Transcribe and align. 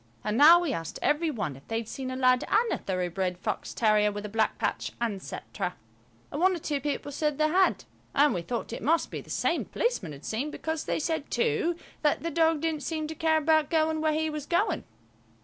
And 0.23 0.35
now 0.35 0.59
we 0.59 0.73
asked 0.73 0.97
every 1.03 1.29
one 1.29 1.55
if 1.55 1.67
they'd 1.67 1.87
seen 1.87 2.09
a 2.09 2.15
lad 2.15 2.43
and 2.47 2.71
a 2.71 2.79
thoroughbred 2.79 3.37
fox 3.37 3.71
terrier 3.71 4.11
with 4.11 4.25
a 4.25 4.29
black 4.29 4.57
patch, 4.57 4.93
and 4.99 5.21
cetera. 5.21 5.75
And 6.31 6.41
one 6.41 6.55
or 6.55 6.57
two 6.57 6.81
people 6.81 7.11
said 7.11 7.37
they 7.37 7.47
had, 7.49 7.83
and 8.15 8.33
we 8.33 8.41
thought 8.41 8.73
it 8.73 8.81
must 8.81 9.11
be 9.11 9.21
the 9.21 9.29
same 9.29 9.61
the 9.63 9.69
policeman 9.69 10.11
had 10.11 10.25
seen, 10.25 10.49
because 10.49 10.85
they 10.85 10.97
said, 10.97 11.29
too, 11.29 11.75
that 12.01 12.23
the 12.23 12.31
dog 12.31 12.61
didn't 12.61 12.81
seem 12.81 13.05
to 13.09 13.13
care 13.13 13.37
about 13.37 13.69
going 13.69 14.01
where 14.01 14.13
he 14.13 14.27
was 14.27 14.47
going. 14.47 14.85